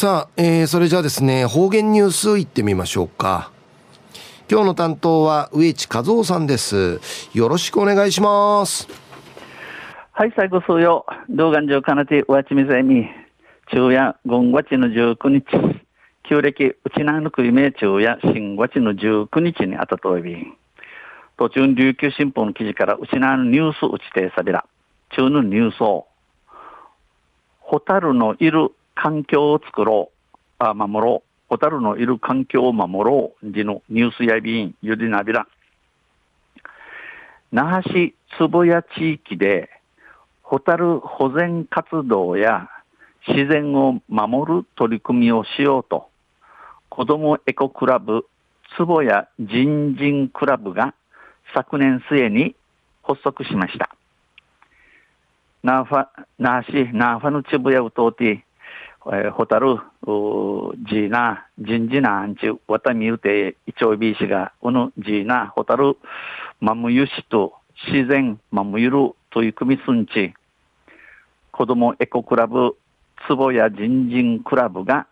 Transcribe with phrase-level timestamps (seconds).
[0.00, 3.50] さあ、えー、それじゃあですね、方言ニュースいってみましょうか。
[4.48, 7.00] 今日の担当は植地和夫さんです。
[7.34, 8.86] よろしくお願いします。
[10.12, 13.08] はい、最後数曜、動画上かなて、わちみざみ、
[13.66, 15.44] 昼夜、5月の19日、
[16.28, 20.36] 旧暦、うちなぬくいめ昼夜、新月の19日にあたといび。
[21.36, 24.64] 途中、琉球新報の記事から、うちなぬニュース打ちてさびら、
[25.16, 26.06] 中のニュースを、
[27.58, 28.70] ホタルのいる
[29.00, 35.46] 環境を作ろう、あ守ろう、ホタルのいる環境を守ろう、じのニュースやびん、ゆりなびら。
[37.52, 39.70] 那覇市坪谷地域で、
[40.42, 42.68] ホタル保全活動や
[43.28, 46.08] 自然を守る取り組みをしようと、
[46.88, 48.26] 子どもエコクラブ
[48.76, 50.92] 坪谷人人クラブが
[51.54, 52.56] 昨年末に
[53.04, 53.94] 発足しました。
[55.62, 56.08] ナーファ、
[56.40, 58.47] ナーシ、ナーファのチブヤウトーティ、
[59.06, 59.76] えー、ホタル、
[60.88, 65.96] ジーナ、ジンジナアンチ、ワタミウテ、イチョウビーシが、うぬ、ジーナ、ホタル、
[66.60, 67.54] マムユシと、
[67.86, 70.34] 自然、マムユル、という組すんち、
[71.52, 72.76] 子供エコクラブ、
[73.28, 75.06] 坪谷人人クラブが、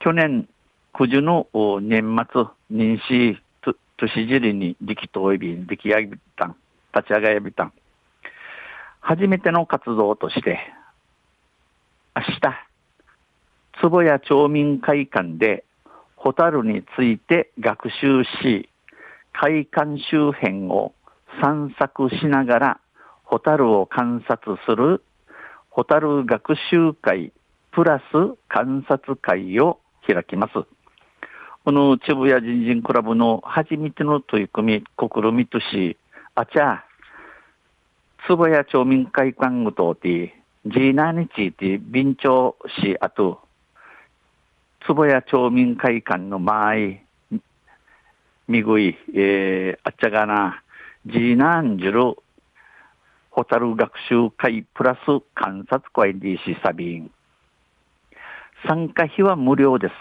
[0.00, 0.48] 去年、
[0.92, 1.46] 九時の
[1.80, 3.38] 年末、妊娠、
[3.98, 6.56] 年尻に力といび、出来上げたん、
[6.94, 7.72] 立ち上がやびたん。
[9.00, 10.58] 初めての活動として、
[12.16, 12.65] 明日、
[13.86, 15.64] 坪谷町民会館で
[16.16, 18.68] ホタルについて学習し、
[19.32, 20.92] 会館周辺を
[21.40, 22.80] 散策しながら
[23.22, 25.04] ホタルを観察する
[25.70, 27.32] ホタル学習会
[27.70, 28.02] プラス
[28.48, 30.66] 観察会を開きます。
[31.64, 35.96] この渋谷人人クラブの初めての取り組み、試みとし、
[36.34, 36.84] あちゃ、
[38.26, 43.45] 坪谷町民会館ごとて、ジーナについて、便長し、あと、
[44.86, 47.04] 坪谷町民会館の前、
[48.46, 50.62] みぐい、えー、あっちゃがな、
[51.06, 52.16] ジーナンジュル、
[53.30, 54.98] ホタル学習会プラス
[55.34, 57.10] 観察会 DC サビン。
[58.68, 59.92] 参加費は無料です。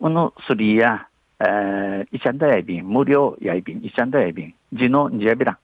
[0.00, 1.06] このスリーや、
[1.40, 5.58] えー、イチャンダヤイビン、無料ヤイビン、イチャンダヤイビン、ジノンジヤビラン。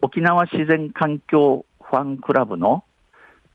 [0.00, 2.84] 沖縄自然環境ファンクラブの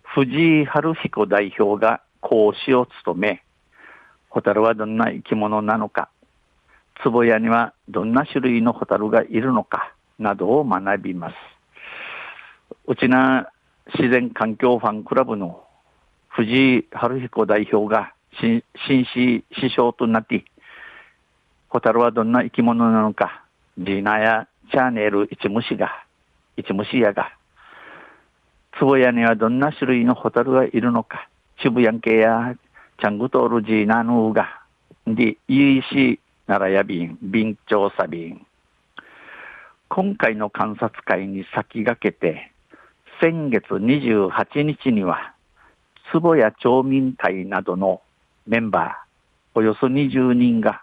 [0.03, 3.43] 藤井春彦代表が講師を務め、
[4.37, 6.09] ホタルはどんな生き物なのか、
[7.03, 11.35] 壺屋にはどんな種類のホタルがいるのか、などを学びます。
[12.85, 13.49] うちな
[13.95, 15.63] 自然環境ファンクラブの
[16.27, 20.45] 藤井春彦代表が紳士師匠となって、
[21.69, 23.43] ホタルはどんな生き物なのか、
[23.79, 26.05] ジーナやチャーネル一虫が、
[26.57, 27.31] 一虫やが、
[28.79, 31.27] 壺屋にはどんな種類のホタルがいるのか、
[31.59, 32.53] 渋谷系や
[32.99, 34.63] チャングトールジーナヌーガ、
[35.05, 38.47] で、イーシナラヤビン、ビン調査ビン。
[39.87, 42.51] 今回の観察会に先駆けて、
[43.21, 45.35] 先月28日には、
[46.11, 48.01] 坪谷町民会などの
[48.47, 50.81] メンバー、およそ20人が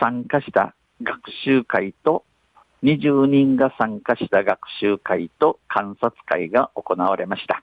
[0.00, 0.74] 参加した
[1.04, 2.24] 学習会と、
[2.82, 7.62] 20人が参加した学習会と観察会が行われました。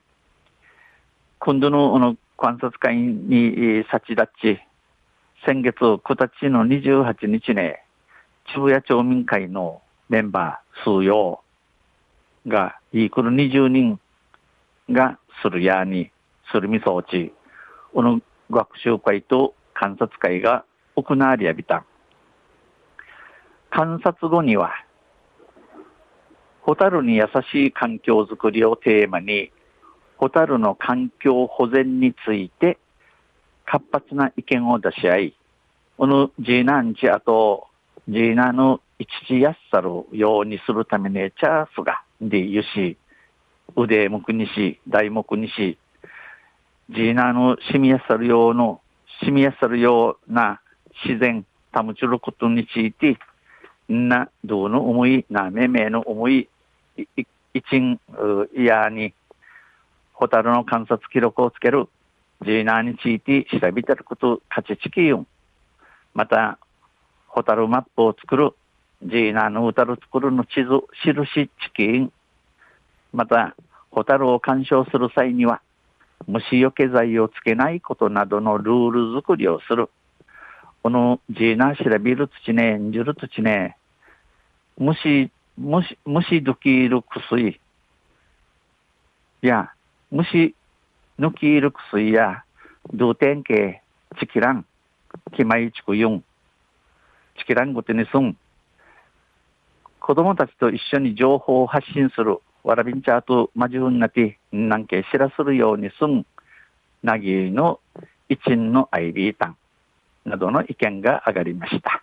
[1.39, 4.59] 今度の観察会に先立ち、
[5.45, 7.83] 先月9日の28日ね、
[8.53, 11.41] 渋谷町民会のメンバー数用
[12.47, 13.99] が、イークル20人
[14.89, 16.11] がするやに、
[16.49, 17.33] するみ装置、
[17.93, 20.63] この学習会と観察会が
[20.95, 21.83] 行われやびた。
[23.69, 24.71] 観察後には、
[26.61, 29.51] ホタルに優しい環境づくりをテーマに、
[30.19, 32.77] ホタルの環境保全について
[33.65, 35.33] 活発な意見を出し合い、
[35.97, 37.67] このジーナンチあと、
[38.09, 42.97] ジーナの一時やっさるようにするためにチャースが、で、ゆし、
[43.77, 45.77] 腕目にし、大目にし、
[46.89, 48.81] ジーナのしみやさるようの、
[49.23, 50.59] しみやさるような
[51.05, 53.17] 自然、保ちることについて、
[53.87, 56.49] な、どうの思い、な、めめの思い、
[56.97, 57.03] い、
[57.53, 57.99] いちん、
[58.53, 59.13] いやに、
[60.19, 61.87] ホタルの観察記録をつける、
[62.41, 65.27] ジーナーについて調べてること、価値チキユン。
[66.13, 66.59] また、
[67.27, 68.51] ホタルマップを作る、
[69.01, 72.11] ジーナーのホタル作るの地図、印チキン。
[73.13, 73.55] また、
[73.91, 75.61] ホタルを鑑賞する際には、
[76.27, 79.89] 虫除け剤をつけないことなどのルール作りをする。
[80.83, 83.77] このジーナー調べる土ね、んじる土ね、
[84.77, 87.61] 虫、虫、虫どきる薬。
[89.41, 89.71] いや、
[90.11, 90.55] 虫
[91.19, 92.43] 抜きいる薬や
[92.93, 93.83] ドゥテンケ、
[94.19, 94.65] チキラン、
[95.35, 96.23] キマイチクユン、
[97.37, 98.35] チキランゴテニスン、
[99.99, 106.25] 子供たちと一緒に情報を発信する、わらびんちゃーとマジュンナティ、なんけ知らするようにすん、
[107.03, 107.79] なぎの
[108.29, 109.57] 一員のアイビータン
[110.25, 112.01] などの意見が上がりました。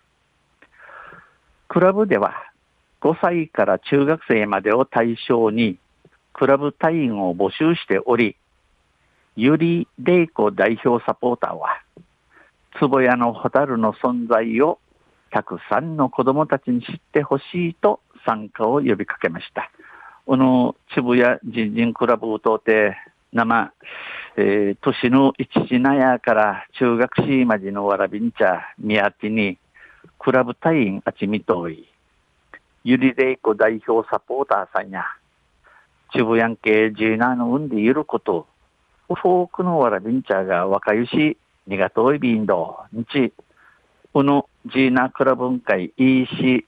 [1.67, 2.33] クラブでは
[3.01, 5.77] 5歳から中学生までを対象に
[6.37, 8.35] クラブ隊員を募集しており、
[9.35, 11.81] ゆりれいこ代表サポーターは、
[12.79, 14.77] 坪屋のホタルの存在を
[15.31, 19.71] たくさんの子供たちに知ってほしいと参加を呼びかけました。
[20.27, 22.95] この渋谷人人クラブを通って、
[23.33, 23.73] 生、
[24.35, 29.57] えー、年の一時なやから中学士までのわらびんちゃ、宮地に、
[30.19, 31.87] クラブ隊員あちみとい、
[32.83, 35.03] ゆりれいこ代表サポーターさんや、
[36.13, 38.47] 渋谷系ジーナーの運でいること、
[39.07, 43.33] フォークのわらびんちゃが若いし、にがといびんど、にち、
[44.13, 46.65] このジーナクラブン会いいし、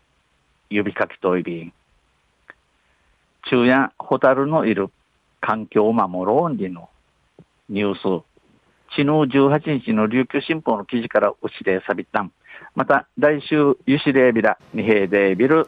[0.70, 1.74] 指かきといびん。
[3.50, 4.90] 中夜ホタルのいる
[5.42, 6.90] 環境を守ろうにの
[7.70, 8.24] ニュース。
[8.92, 12.32] 昨日18日の琉球新報の記事からうちでさびったん。
[12.76, 15.68] また来週ゆしれびらにへいでびる。